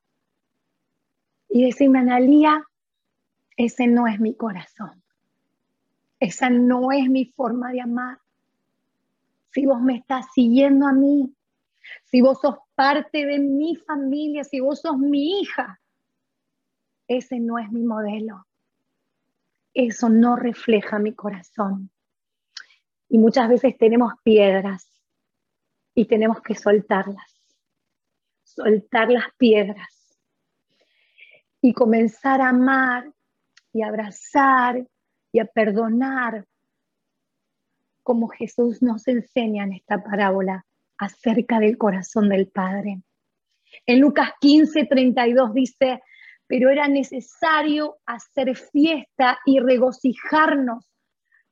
[1.49, 2.63] y decirme, Analía,
[3.57, 5.03] ese no es mi corazón.
[6.19, 8.19] Esa no es mi forma de amar.
[9.51, 11.35] Si vos me estás siguiendo a mí,
[12.05, 15.81] Si vos sos parte de mi familia, si vos sos mi hija,
[17.07, 18.45] ese no es mi modelo.
[19.73, 21.89] Eso no refleja mi corazón.
[23.09, 24.87] Y muchas veces tenemos piedras
[25.93, 27.31] y tenemos que soltarlas.
[28.43, 30.17] Soltar las piedras
[31.61, 33.11] y comenzar a amar
[33.73, 34.87] y abrazar
[35.31, 36.45] y a perdonar
[38.03, 40.65] como Jesús nos enseña en esta parábola
[40.97, 43.01] acerca del corazón del Padre.
[43.85, 46.01] En Lucas 15, 32 dice,
[46.45, 50.85] pero era necesario hacer fiesta y regocijarnos,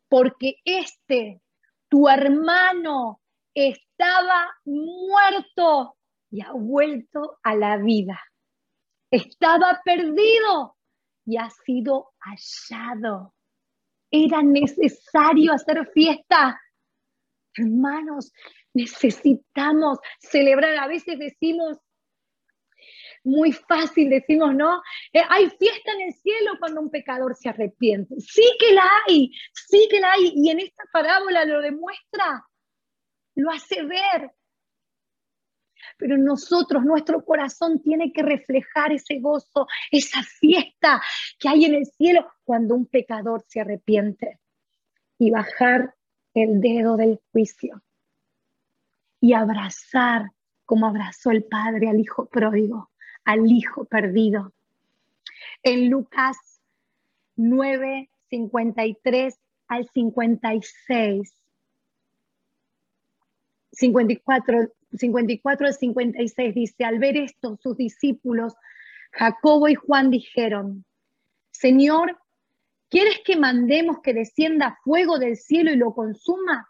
[0.07, 1.41] porque este,
[1.89, 3.21] tu hermano,
[3.53, 5.97] estaba muerto
[6.29, 8.19] y ha vuelto a la vida.
[9.11, 10.77] Estaba perdido
[11.25, 13.33] y ha sido hallado.
[14.09, 16.59] Era necesario hacer fiesta.
[17.55, 18.33] Hermanos,
[18.73, 20.77] necesitamos celebrar.
[20.77, 21.77] A veces decimos,
[23.23, 24.81] muy fácil decimos, ¿no?
[25.13, 28.15] Eh, hay fiesta en el cielo cuando un pecador se arrepiente.
[28.19, 30.33] Sí que la hay, sí que la hay.
[30.35, 32.45] Y en esta parábola lo demuestra,
[33.35, 34.31] lo hace ver.
[35.97, 41.01] Pero nosotros, nuestro corazón tiene que reflejar ese gozo, esa fiesta
[41.39, 44.39] que hay en el cielo cuando un pecador se arrepiente
[45.17, 45.95] y bajar
[46.33, 47.81] el dedo del juicio
[49.19, 50.31] y abrazar
[50.65, 52.91] como abrazó el Padre al Hijo pródigo
[53.23, 54.53] al hijo perdido.
[55.63, 56.37] En Lucas
[57.35, 61.33] 9, 53 al 56.
[63.73, 68.53] 54, 54 al 56 dice, al ver esto, sus discípulos,
[69.11, 70.85] Jacobo y Juan dijeron,
[71.51, 72.17] Señor,
[72.89, 76.69] ¿quieres que mandemos que descienda fuego del cielo y lo consuma?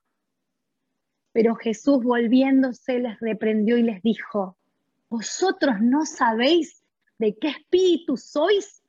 [1.32, 4.58] Pero Jesús volviéndose les reprendió y les dijo,
[5.10, 6.84] vosotros no sabéis
[7.18, 8.82] de qué espíritu sois,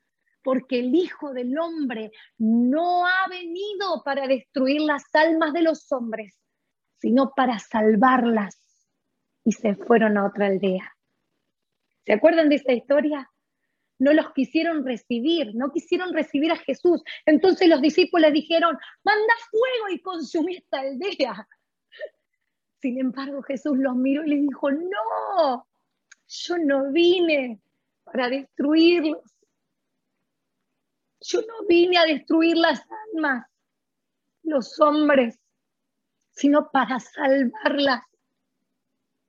[0.42, 6.36] porque el Hijo del Hombre no ha venido para destruir las almas de los hombres,
[6.98, 8.61] sino para salvarlas.
[9.44, 10.96] Y se fueron a otra aldea.
[12.04, 13.30] ¿Se acuerdan de esa historia?
[13.98, 17.02] No los quisieron recibir, no quisieron recibir a Jesús.
[17.26, 21.48] Entonces los discípulos dijeron, manda fuego y consume esta aldea.
[22.80, 25.68] Sin embargo, Jesús los miró y les dijo, no,
[26.26, 27.60] yo no vine
[28.02, 29.22] para destruirlos.
[31.20, 33.46] Yo no vine a destruir las almas,
[34.42, 35.38] los hombres,
[36.32, 38.02] sino para salvarlas,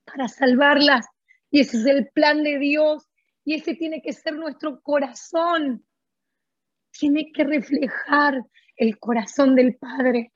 [0.06, 1.06] para salvarlas.
[1.50, 3.08] Y ese es el plan de Dios
[3.46, 5.86] y ese tiene que ser nuestro corazón.
[6.92, 8.44] Tiene que reflejar
[8.78, 10.32] el corazón del Padre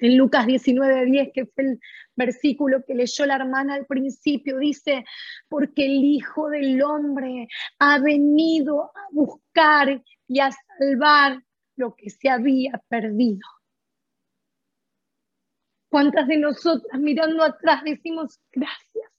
[0.00, 1.80] en Lucas 19:10, que fue el
[2.16, 5.04] versículo que leyó la hermana al principio, dice,
[5.48, 11.42] porque el Hijo del Hombre ha venido a buscar y a salvar
[11.76, 13.46] lo que se había perdido.
[15.94, 19.12] ¿Cuántas de nosotras mirando atrás decimos gracias?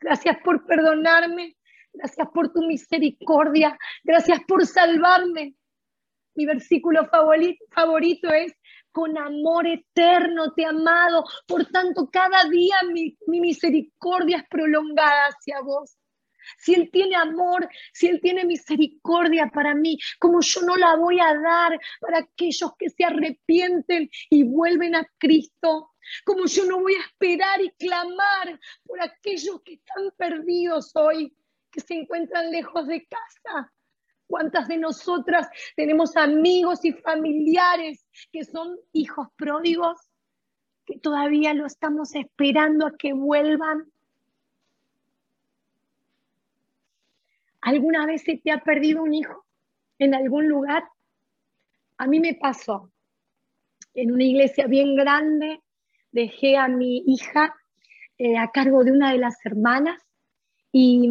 [0.00, 1.56] Gracias por perdonarme,
[1.92, 5.54] gracias por tu misericordia, gracias por salvarme.
[6.34, 8.52] Mi versículo favorito, es,
[8.90, 15.60] con amor eterno te he amado, por tanto cada día mi, misericordia es prolongada hacia
[15.60, 15.96] vos.
[16.58, 21.20] Si Él tiene amor, si Él tiene misericordia para mí, como yo no la voy
[21.20, 25.90] a dar para aquellos que se arrepienten y vuelven a Cristo,
[26.24, 31.34] como yo no voy a esperar y clamar por aquellos que están perdidos hoy,
[31.70, 33.72] que se encuentran lejos de casa,
[34.32, 39.98] ¿Cuántas de nosotras tenemos amigos y familiares que son hijos pródigos,
[40.86, 43.91] que todavía lo estamos esperando a que vuelvan?
[47.62, 49.44] ¿Alguna vez se te ha perdido un hijo
[49.98, 50.84] en algún lugar?
[51.96, 52.90] A mí me pasó.
[53.94, 55.60] En una iglesia bien grande
[56.10, 57.54] dejé a mi hija
[58.18, 60.00] eh, a cargo de una de las hermanas
[60.72, 61.08] y,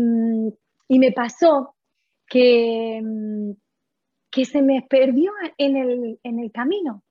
[0.87, 1.75] y me pasó
[2.27, 3.51] que, mm,
[4.29, 7.03] que se me perdió en el, en el camino.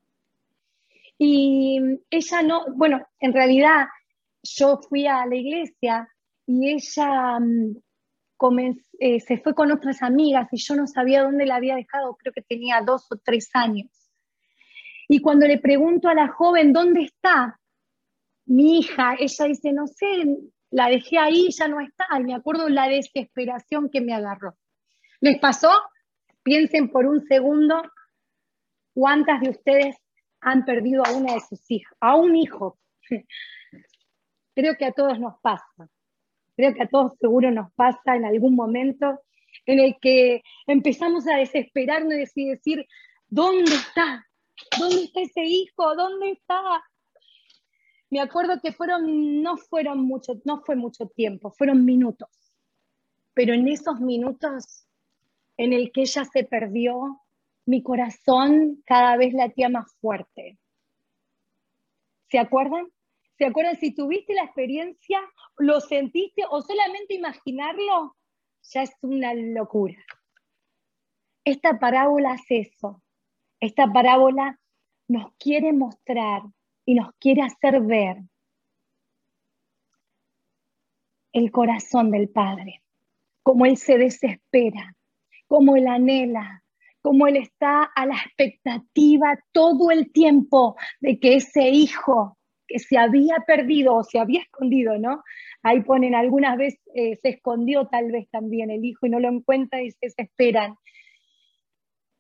[1.17, 3.87] Y ella no, bueno, en realidad
[4.43, 6.09] yo fui a la iglesia
[6.47, 7.39] y ella
[8.99, 12.33] eh, se fue con otras amigas y yo no sabía dónde la había dejado, creo
[12.33, 13.91] que tenía dos o tres años.
[15.09, 17.59] Y cuando le pregunto a la joven, ¿dónde está
[18.47, 19.17] mi hija?
[19.19, 20.07] Ella dice, no sé,
[20.71, 22.07] la dejé ahí, ya no está.
[22.19, 24.57] Y me acuerdo la desesperación que me agarró.
[25.21, 25.71] ¿Les pasó?
[26.43, 27.83] Piensen por un segundo
[28.95, 29.97] cuántas de ustedes
[30.41, 32.79] han perdido a una de sus hijas, a un hijo.
[34.55, 35.89] creo que a todos nos pasa.
[36.57, 39.21] Creo que a todos seguro nos pasa en algún momento
[39.67, 42.87] en el que empezamos a desesperarnos y decir,
[43.29, 44.27] ¿dónde está?
[44.79, 45.95] ¿Dónde está ese hijo?
[45.95, 46.61] ¿Dónde está?
[48.11, 52.29] Me acuerdo que fueron, no fueron mucho, no fue mucho tiempo, fueron minutos.
[53.35, 54.87] Pero en esos minutos
[55.57, 57.21] en el que ella se perdió,
[57.67, 60.59] mi corazón cada vez latía más fuerte.
[62.31, 62.87] ¿Se acuerdan?
[63.41, 63.81] ¿Se acuerdan?
[63.81, 65.19] Si tuviste la experiencia,
[65.57, 68.15] lo sentiste o solamente imaginarlo,
[68.61, 69.97] ya es una locura.
[71.43, 73.03] Esta parábola es eso.
[73.59, 74.61] Esta parábola
[75.09, 76.43] nos quiere mostrar
[76.85, 78.19] y nos quiere hacer ver
[81.33, 82.83] el corazón del Padre,
[83.43, 84.95] cómo Él se desespera,
[85.47, 86.63] cómo Él anhela,
[87.01, 92.37] cómo Él está a la expectativa todo el tiempo de que ese hijo
[92.71, 95.25] que se había perdido o se había escondido, ¿no?
[95.63, 99.29] Ahí ponen algunas veces, eh, se escondió tal vez también el hijo y no lo
[99.29, 100.77] encuentra y se desesperan.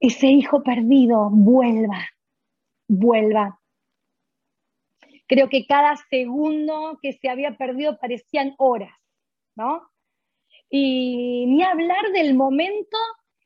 [0.01, 2.05] Ese hijo perdido vuelva,
[2.89, 3.61] vuelva.
[5.29, 8.97] Creo que cada segundo que se había perdido parecían horas,
[9.55, 9.83] ¿no?
[10.69, 12.97] Y ni hablar del momento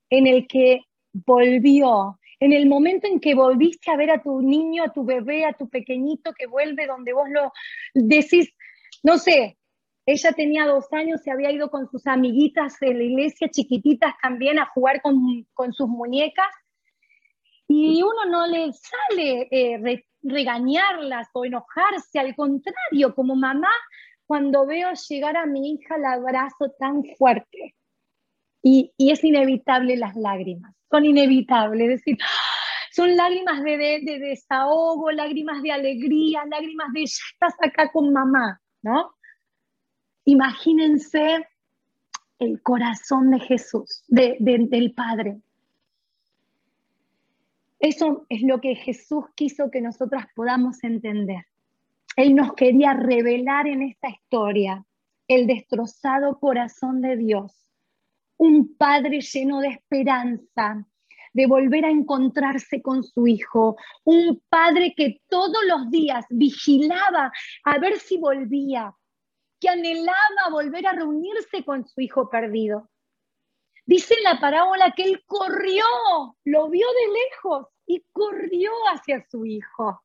[0.08, 0.80] en el que
[1.12, 5.46] volvió, en el momento en que volviste a ver a tu niño, a tu bebé,
[5.46, 7.50] a tu pequeñito que vuelve, donde vos lo
[7.94, 8.52] decís,
[9.02, 9.56] no sé,
[10.04, 14.58] ella tenía dos años, se había ido con sus amiguitas de la iglesia, chiquititas también,
[14.58, 16.52] a jugar con, sus muñecas.
[17.66, 23.72] Y uno no le sale eh, regañarlas o enojarse, al contrario, como mamá,
[24.26, 27.74] cuando veo llegar a mi hija, la abrazo tan fuerte.
[28.62, 32.18] Y, y es inevitable las lágrimas son inevitables, es decir,
[32.92, 38.60] son lágrimas de, de, desahogo, lágrimas de alegría, lágrimas de ya estás acá con mamá,
[38.82, 39.10] ¿no?
[40.24, 41.48] Imagínense
[42.38, 45.40] el corazón de Jesús, del Padre.
[47.80, 51.44] Eso es lo que Jesús quiso que nosotras podamos entender.
[52.16, 54.84] Él nos quería revelar en esta historia
[55.26, 57.64] el destrozado corazón de Dios
[58.36, 60.86] un padre lleno de esperanza,
[61.32, 67.32] de volver a encontrarse con su hijo, un padre que todos los días vigilaba
[67.64, 68.94] a ver si volvía,
[69.60, 72.88] que anhelaba volver a reunirse con su hijo perdido.
[73.86, 75.84] Dice la parábola que él corrió,
[76.44, 80.03] lo vio de lejos y corrió hacia su hijo.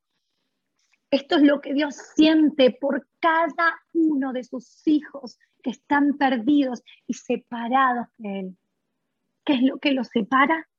[1.12, 6.84] Esto es lo que Dios siente por cada uno de sus hijos que están perdidos
[7.08, 8.58] y separados de Él.
[9.43, 10.69] ¿Qué es lo que los separa?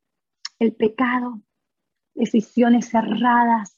[0.60, 1.40] El pecado,
[2.14, 3.76] decisiones erradas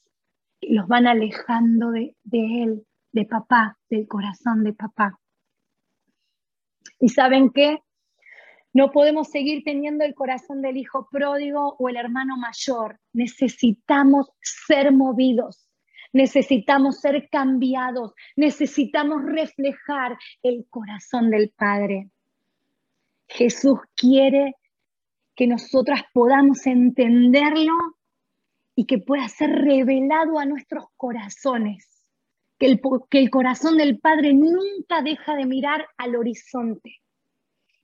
[0.60, 5.18] que los van alejando de, de Él, de papá, del corazón de papá.
[7.00, 7.82] ¿Y saben qué?
[8.74, 13.00] No podemos seguir teniendo el corazón del hijo pródigo o el hermano mayor.
[13.12, 15.66] Necesitamos ser movidos
[16.12, 22.10] necesitamos ser cambiados, necesitamos reflejar el corazón del Padre.
[23.28, 24.56] Jesús quiere
[25.34, 27.72] que nosotras podamos entenderlo
[28.74, 31.88] y que pueda ser revelado a nuestros corazones.
[32.58, 37.00] Que el, que el corazón del Padre nunca deja de mirar al horizonte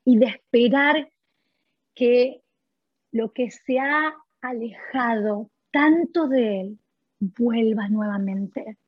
[0.04, 1.10] y de esperar
[1.94, 2.42] que
[3.10, 6.78] lo que se ha alejado tanto de Él
[7.20, 8.78] vuelva nuevamente.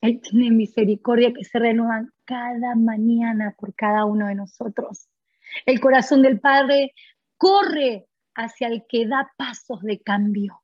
[0.00, 5.08] Él tiene misericordia que se renueva cada mañana por cada uno de nosotros.
[5.64, 6.94] El corazón del Padre
[7.36, 10.62] corre hacia el que da pasos de cambio.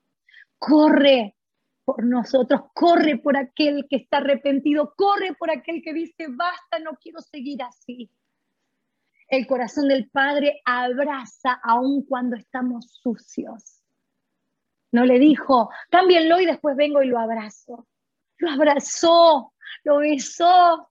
[0.59, 1.37] Corre
[1.85, 6.93] por nosotros, corre por aquel que está arrepentido, corre por aquel que dice, basta, no
[7.01, 8.11] quiero seguir así.
[9.29, 13.82] El corazón del Padre abraza aun cuando estamos sucios.
[14.93, 17.87] No le dijo, cámbienlo y después vengo y lo abrazo.
[18.37, 20.91] Lo abrazó, lo besó.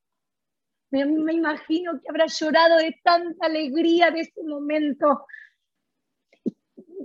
[0.89, 5.25] Me, imagino que habrá llorado de tanta alegría de ese momento.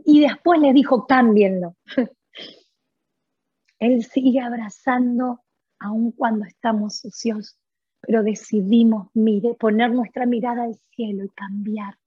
[0.06, 1.76] Y, después le dijo, cámbienlo.
[3.78, 5.44] Él sigue abrazando
[5.78, 7.58] aun cuando estamos sucios,
[8.00, 11.98] pero decidimos mire, poner nuestra mirada al cielo y cambiar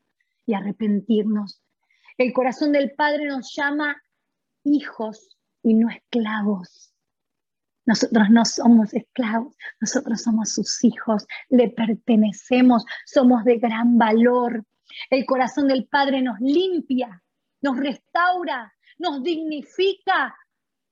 [0.47, 1.61] y arrepentirnos.
[2.17, 4.01] El corazón del Padre nos llama
[4.73, 6.93] hijos y no esclavos.
[7.85, 14.63] Nosotros no somos esclavos, nosotros somos sus hijos, le pertenecemos, somos de gran valor.
[15.09, 17.23] El corazón del Padre nos limpia,
[17.61, 20.35] nos restaura, nos dignifica,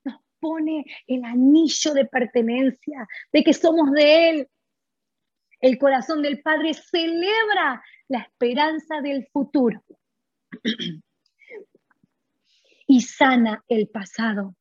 [0.04, 4.50] nos pone el anillo de pertenencia, de que somos de Él.
[5.60, 9.84] El corazón del Padre celebra la esperanza del futuro
[12.88, 14.56] y sana el pasado.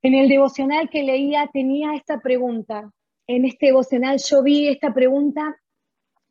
[0.00, 2.92] En el devocional que leía tenía esta pregunta.
[3.26, 5.60] En este devocional yo vi esta pregunta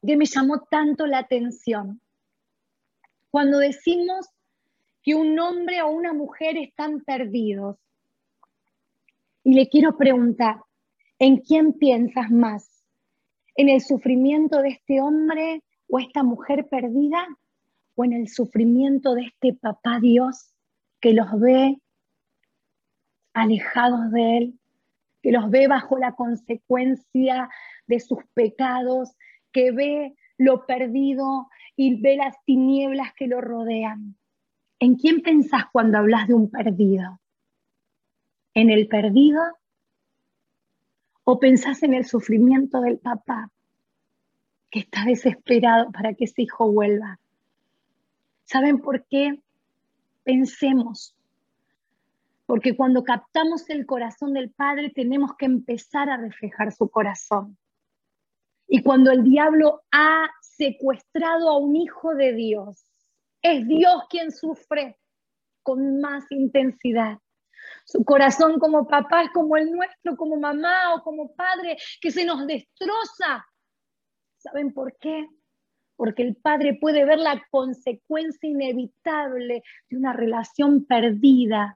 [0.05, 2.01] que me llamó tanto la atención.
[3.29, 4.29] Cuando decimos
[5.03, 7.77] que un hombre o una mujer están perdidos,
[9.43, 10.57] y le quiero preguntar,
[11.19, 12.83] ¿en quién piensas más?
[13.55, 17.25] ¿En el sufrimiento de este hombre o esta mujer perdida?
[17.99, 20.53] ¿O en el sufrimiento de este papá Dios
[21.01, 21.81] que los ve
[23.33, 24.59] alejados de Él,
[25.23, 27.49] que los ve bajo la consecuencia
[27.87, 29.15] de sus pecados,
[29.51, 34.15] que ve lo perdido y ve las tinieblas que lo rodean.
[34.79, 37.19] ¿En quién pensás cuando hablas de un perdido?
[38.53, 39.41] ¿En el perdido?
[41.23, 43.49] ¿O pensás en el sufrimiento del papá
[44.69, 47.19] que está desesperado para que ese hijo vuelva?
[48.47, 49.39] ¿Saben por qué?
[50.23, 51.15] Pensemos
[52.47, 57.57] porque cuando captamos el corazón del Padre tenemos que empezar a reflejar su corazón.
[58.69, 62.83] Y cuando el diablo ha secuestrado a un hijo de Dios,
[63.41, 64.97] es Dios quien sufre
[65.61, 67.19] con más intensidad.
[67.85, 72.23] Su corazón como papá es como el nuestro, como mamá o como padre, que se
[72.23, 73.45] nos destroza.
[74.37, 75.27] ¿Saben por qué?
[75.97, 81.75] Porque el padre puede ver la consecuencia inevitable de una relación perdida,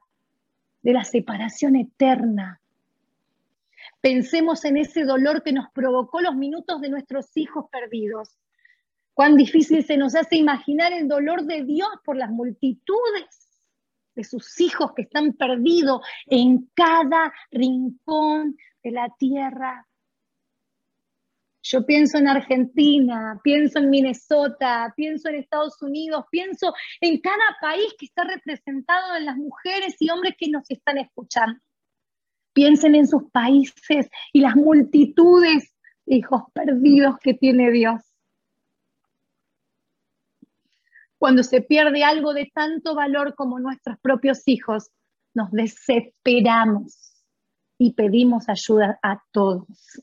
[0.81, 2.61] de la separación eterna.
[3.99, 8.37] Pensemos en ese dolor que nos provocó los minutos de nuestros hijos perdidos.
[9.13, 13.59] Cuán difícil se nos hace imaginar el dolor de Dios por las multitudes
[14.15, 19.87] de sus hijos que están perdidos en cada rincón de la tierra.
[21.63, 27.93] Yo pienso en Argentina, pienso en Minnesota, pienso en Estados Unidos, pienso en cada país
[27.99, 31.59] que está representado en las mujeres y hombres que nos están escuchando.
[32.53, 38.01] Piensen en sus países y las multitudes de hijos perdidos que tiene Dios.
[41.19, 44.89] Cuando se pierde algo de tanto valor como nuestros propios hijos,
[45.35, 47.23] nos desesperamos
[47.77, 50.01] y pedimos ayuda a todos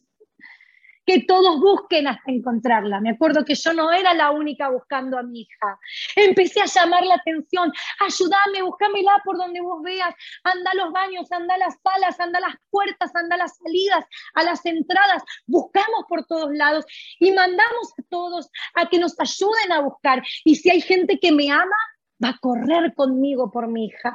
[1.09, 3.01] que todos busquen hasta encontrarla.
[3.01, 5.81] Me acuerdo que yo no era la única buscando a mi hija.
[6.15, 11.33] Empecé a llamar la atención, ayúdame, búscamela por donde vos veas, anda a los baños,
[11.33, 14.05] anda a las salas, anda a las puertas, anda a las salidas,
[14.35, 16.85] a las entradas, buscamos por todos lados
[17.19, 20.23] y mandamos a todos a que nos ayuden a buscar.
[20.45, 21.79] Y si hay gente que me ama,
[22.23, 24.13] va a correr conmigo por mi hija.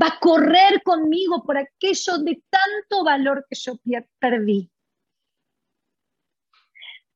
[0.00, 3.74] Va a correr conmigo por aquello de tanto valor que yo
[4.20, 4.70] perdí.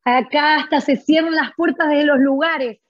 [0.04, 2.80] Acá hasta se cierran las puertas de los lugares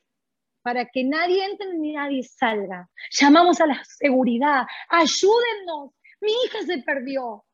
[0.62, 2.88] para que nadie entre ni nadie salga.
[3.10, 5.90] Llamamos a la seguridad, ayúdennos,
[6.20, 7.44] mi hija se perdió.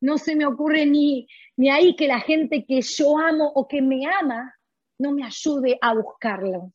[0.00, 3.80] No se me ocurre ni, ni ahí que la gente que yo amo o que
[3.80, 4.54] me ama
[4.98, 6.72] no me ayude a buscarlo.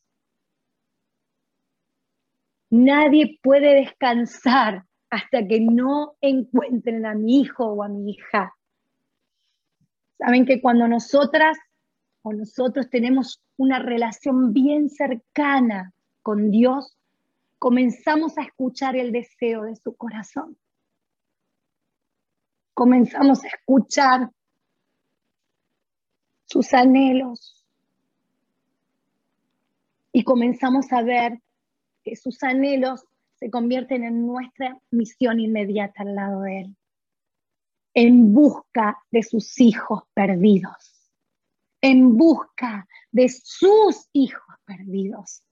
[2.70, 8.54] Nadie puede descansar hasta que no encuentren a mi hijo o a mi hija.
[10.20, 11.56] Saben que cuando nosotras
[12.20, 16.94] o nosotros tenemos una relación bien cercana con Dios,
[17.58, 20.58] comenzamos a escuchar el deseo de su corazón.
[22.74, 24.30] Comenzamos a escuchar
[26.44, 27.64] sus anhelos
[30.12, 31.40] y comenzamos a ver
[32.04, 33.06] que sus anhelos
[33.36, 36.76] se convierten en nuestra misión inmediata al lado de Él
[37.94, 41.10] en busca de sus hijos perdidos,
[41.80, 45.42] en busca de sus hijos perdidos.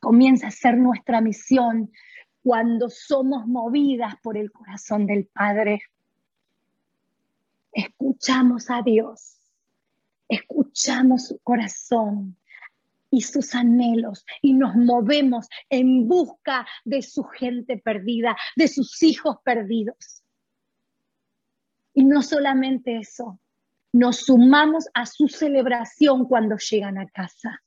[0.00, 1.90] Comienza a ser nuestra misión
[2.42, 5.80] cuando somos movidas por el corazón del Padre.
[7.72, 9.38] Escuchamos a Dios,
[10.28, 12.36] escuchamos su corazón
[13.10, 19.38] y sus anhelos y nos movemos en busca de su gente perdida, de sus hijos
[19.42, 20.23] perdidos.
[21.94, 23.40] Y no solamente eso,
[23.92, 27.62] nos sumamos a su celebración cuando llegan a casa.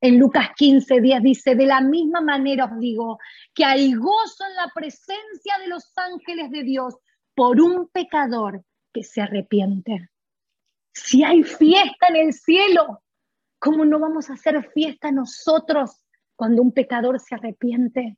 [0.00, 3.18] En Lucas 15, 10 dice, de la misma manera os digo
[3.54, 6.96] que hay gozo en la presencia de los ángeles de Dios
[7.34, 10.08] por un pecador que se arrepiente.
[10.92, 13.02] Si hay fiesta en el cielo,
[13.58, 16.02] ¿cómo no vamos a hacer fiesta nosotros
[16.34, 18.16] cuando un pecador se arrepiente?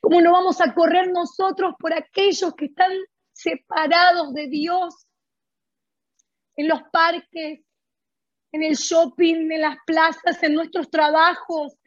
[0.00, 2.92] ¿Cómo no vamos a correr nosotros por aquellos que están
[3.38, 5.06] separados de Dios,
[6.56, 7.60] en los parques,
[8.50, 11.78] en el shopping, en las plazas, en nuestros trabajos,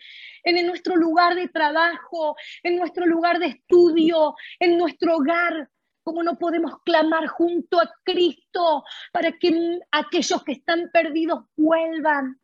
[0.43, 5.70] en nuestro lugar de trabajo, en nuestro lugar de estudio, en nuestro hogar.
[6.04, 12.39] Como no podemos clamar junto a Cristo para que aquellos que están perdidos vuelvan.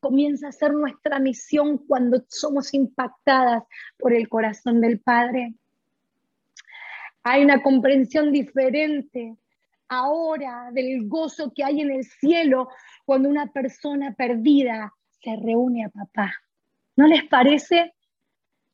[0.00, 3.64] Comienza a ser nuestra misión cuando somos impactadas
[3.98, 5.54] por el corazón del Padre.
[7.24, 9.36] Hay una comprensión diferente
[9.88, 12.68] ahora del gozo que hay en el cielo
[13.06, 16.34] cuando una persona perdida se reúne a papá.
[16.96, 17.94] ¿No les parece?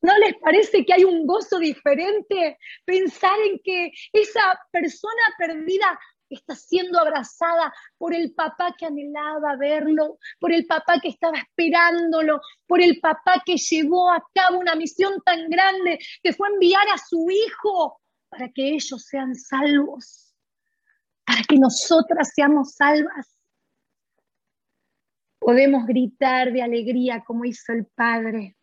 [0.02, 2.58] ¿No les parece que hay un gozo diferente?
[2.84, 5.98] Pensar en que esa persona perdida
[6.28, 12.40] está siendo abrazada por el papá que anhelaba verlo, por el papá que estaba esperándolo,
[12.66, 16.98] por el papá que llevó a cabo una misión tan grande que fue enviar a
[16.98, 17.99] su hijo
[18.30, 20.34] para que ellos sean salvos,
[21.26, 23.36] para que nosotras seamos salvas.
[25.38, 28.56] Podemos gritar de alegría como hizo el Padre.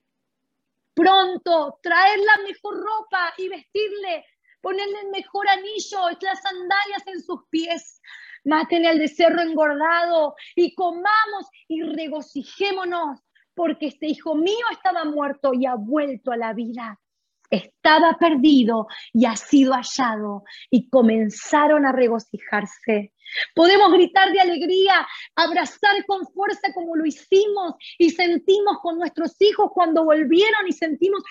[0.93, 4.25] Pronto, traer la mejor ropa y vestirle,
[4.61, 8.01] ponerle el mejor anillo, las sandalias en sus pies.
[8.45, 13.19] Maten el becerro engordado y comamos y regocijémonos,
[13.53, 16.99] porque este hijo mío estaba muerto y ha vuelto a la vida
[17.49, 23.13] estaba perdido y ha sido hallado y comenzaron a regocijarse.
[23.53, 29.71] Podemos gritar de alegría, abrazar con fuerza como lo hicimos y sentimos con nuestros hijos
[29.73, 31.21] cuando volvieron y sentimos,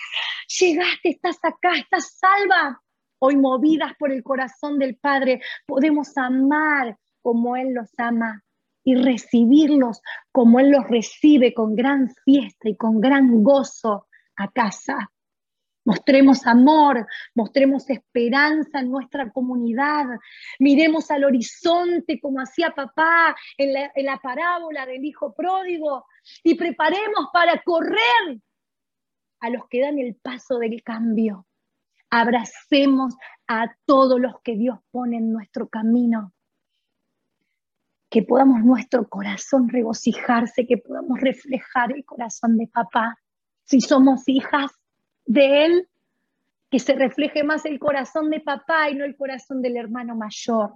[0.59, 2.81] llegaste, estás acá, estás salva.
[3.19, 8.43] Hoy movidas por el corazón del Padre, podemos amar como Él los ama
[8.83, 10.01] y recibirlos
[10.31, 15.11] como Él los recibe con gran fiesta y con gran gozo a casa.
[15.87, 20.19] Mostremos amor, mostremos esperanza en nuestra comunidad,
[20.59, 26.05] miremos al horizonte como hacía papá en la, parábola del hijo pródigo
[26.43, 28.41] y preparemos para correr
[29.39, 31.47] a los que dan el paso del cambio.
[32.09, 33.15] Abracemos
[33.47, 36.33] a todos los que Dios pone en nuestro camino.
[38.09, 43.17] Que podamos nuestro corazón regocijarse, que podamos reflejar el corazón de papá.
[43.63, 44.73] Si somos hijas,
[45.27, 45.89] de él,
[46.69, 50.73] que se refleje más el corazón de papá y no el corazón del hermano mayor.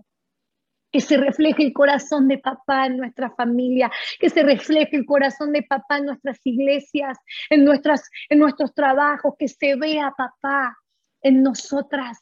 [0.91, 3.89] Que se refleje el corazón de papá en nuestra familia,
[4.20, 7.18] que se refleje el corazón de papá en nuestras iglesias,
[7.49, 10.78] en, nuestras, en nuestros trabajos, que se vea papá
[11.22, 12.20] en nosotras,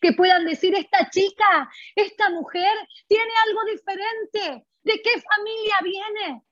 [0.00, 2.72] que puedan decir, esta chica, esta mujer
[3.06, 6.42] tiene algo diferente, ¿de qué familia viene?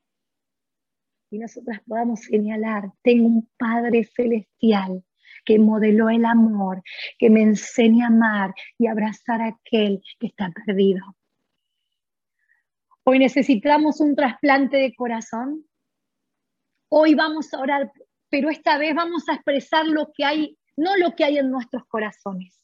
[1.31, 5.03] Y nosotras podamos señalar, tengo un Padre celestial
[5.47, 6.82] que modeló el amor,
[7.18, 11.03] que me enseña a amar y abrazar a aquel que está perdido.
[13.05, 15.64] Hoy necesitamos un trasplante de corazón.
[16.90, 17.92] Hoy vamos a orar,
[18.28, 21.86] pero esta vez vamos a expresar lo que hay, no lo que hay en nuestros
[21.86, 22.61] corazones.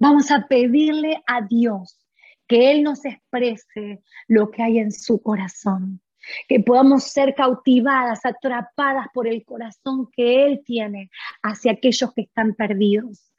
[0.00, 2.04] Vamos a pedirle a Dios
[2.48, 6.00] que Él nos exprese lo que hay en su corazón
[6.48, 11.10] que podamos ser cautivadas, atrapadas por el corazón que Él tiene
[11.42, 13.32] hacia aquellos que están perdidos.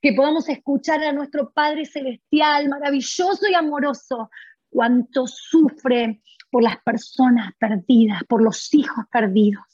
[0.00, 4.30] Que podamos escuchar a nuestro Padre Celestial, maravilloso y amoroso,
[4.68, 9.64] cuánto sufre por las personas perdidas, por los hijos perdidos.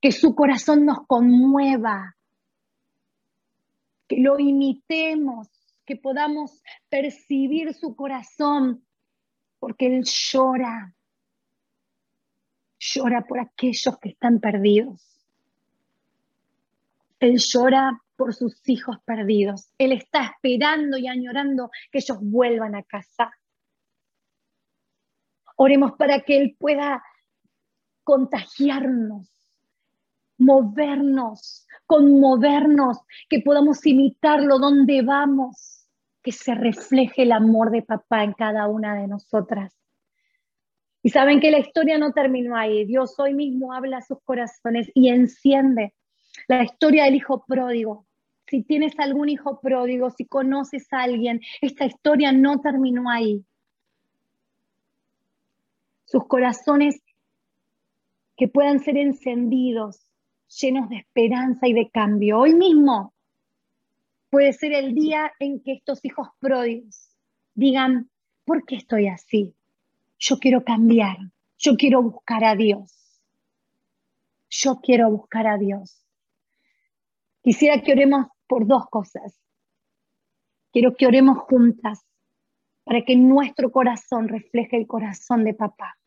[0.00, 2.16] Que su corazón nos conmueva,
[4.06, 5.48] que lo imitemos,
[5.84, 8.84] que podamos percibir su corazón,
[9.58, 10.94] porque Él llora,
[12.78, 15.02] llora por aquellos que están perdidos.
[17.20, 19.72] Él llora por sus hijos perdidos.
[19.78, 23.32] Él está esperando y añorando que ellos vuelvan a casa.
[25.56, 27.02] Oremos para que Él pueda
[28.04, 29.28] contagiarnos,
[30.38, 32.98] movernos, conmovernos,
[33.28, 35.86] que podamos imitarlo donde vamos,
[36.22, 39.74] que se refleje el amor de papá en cada una de nosotras.
[41.02, 42.84] Y saben que la historia no terminó ahí.
[42.84, 45.94] Dios hoy mismo habla a sus corazones y enciende
[46.48, 48.06] la historia del hijo pródigo.
[48.46, 53.44] Si tienes algún hijo pródigo, si conoces a alguien, esta historia no terminó ahí.
[56.06, 57.02] Sus corazones
[58.36, 60.00] que puedan ser encendidos,
[60.60, 62.38] llenos de esperanza y de cambio.
[62.38, 63.12] Hoy mismo
[64.30, 67.10] puede ser el día en que estos hijos pródigos
[67.54, 68.08] digan,
[68.44, 69.54] ¿por qué estoy así?
[70.18, 71.16] Yo quiero cambiar,
[71.58, 72.94] yo quiero buscar a Dios.
[74.50, 76.04] Yo quiero buscar a Dios.
[77.42, 79.38] Quisiera que oremos por dos cosas.
[80.72, 82.04] quiero que oremos juntas
[82.84, 85.98] para que nuestro corazón refleje el corazón de papá,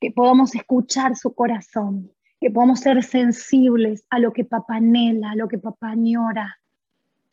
[0.00, 5.36] que podamos escuchar su corazón, que podamos ser sensibles a lo que papá anhela, a
[5.36, 6.58] lo que papá añora,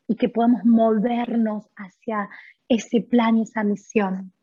[0.07, 2.29] y que podamos movernos hacia
[2.69, 4.34] ese plan y esa misión.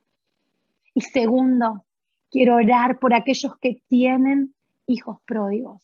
[0.94, 1.84] Y segundo,
[2.30, 4.54] quiero orar por aquellos que tienen
[4.86, 5.82] hijos pródigos,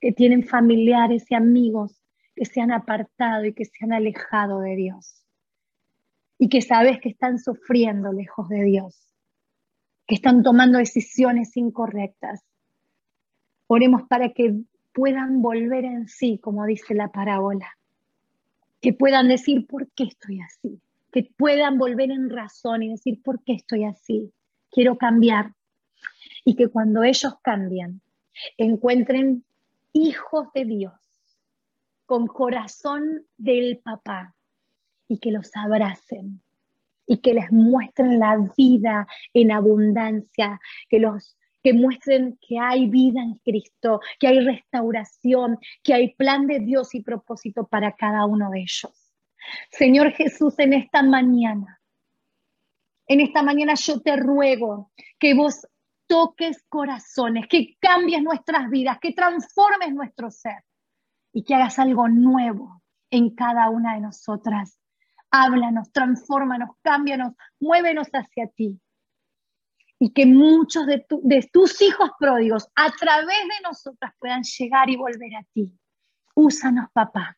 [0.00, 2.02] que tienen familiares y amigos
[2.34, 5.24] que se han apartado y que se han alejado de Dios.
[6.38, 9.14] Y que sabes que están sufriendo lejos de Dios,
[10.06, 12.44] que están tomando decisiones incorrectas.
[13.68, 14.54] Oremos para que
[14.92, 17.78] puedan volver en sí, como dice la parábola,
[18.80, 20.80] que puedan decir, ¿por qué estoy así?
[21.16, 24.34] Que puedan volver en razón y decir, ¿por qué estoy así?
[24.70, 25.54] Quiero cambiar.
[26.44, 28.02] Y que cuando ellos cambian,
[28.58, 29.42] encuentren
[29.94, 30.92] hijos de Dios
[32.04, 34.34] con corazón del papá
[35.08, 36.42] y que los abracen
[37.06, 40.60] y que les muestren la vida en abundancia,
[40.90, 46.46] que los que muestren que hay vida en Cristo, que hay restauración, que hay plan
[46.46, 49.05] de Dios y propósito para cada uno de ellos.
[49.70, 51.80] Señor Jesús, en esta mañana,
[53.06, 55.66] en esta mañana yo te ruego que vos
[56.06, 60.64] toques corazones, que cambies nuestras vidas, que transformes nuestro ser
[61.32, 64.78] y que hagas algo nuevo en cada una de nosotras.
[65.30, 68.80] Háblanos, transfórmanos, cámbianos, muévenos hacia ti.
[69.98, 74.96] Y que muchos de, de tus hijos pródigos a través de nosotras puedan llegar y
[74.96, 75.72] volver a ti.
[76.34, 77.35] Úsanos, papá.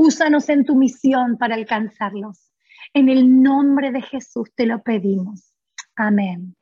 [0.00, 2.52] Úsanos en tu misión para alcanzarlos.
[2.94, 5.52] En el nombre de Jesús te lo pedimos.
[5.96, 6.54] Amén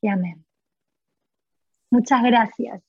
[0.00, 0.46] y amén.
[1.90, 2.85] Muchas gracias.